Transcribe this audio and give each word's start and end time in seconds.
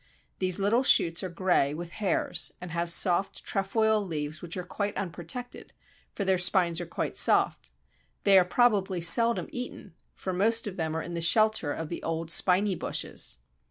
These 0.39 0.57
little 0.57 0.81
shoots 0.81 1.21
are 1.21 1.29
grey 1.29 1.75
with 1.75 1.91
hairs 1.91 2.51
and 2.59 2.71
have 2.71 2.89
soft 2.89 3.43
trefoil 3.43 4.01
leaves 4.03 4.41
which 4.41 4.57
are 4.57 4.63
quite 4.63 4.97
unprotected, 4.97 5.73
for 6.15 6.25
their 6.25 6.39
spines 6.39 6.81
are 6.81 6.87
quite 6.87 7.19
soft. 7.19 7.69
They 8.23 8.39
are 8.39 8.43
probably 8.43 9.01
seldom 9.01 9.47
eaten, 9.51 9.93
for 10.15 10.33
most 10.33 10.65
of 10.65 10.75
them 10.75 10.97
are 10.97 11.03
in 11.03 11.13
the 11.13 11.21
shelter 11.21 11.71
of 11.71 11.89
the 11.89 12.01
old 12.01 12.31
spiny 12.31 12.73
bushes. 12.73 13.37